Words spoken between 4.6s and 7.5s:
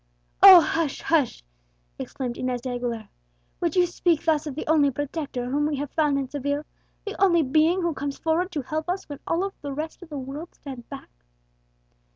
only protector whom we have found in Seville, the only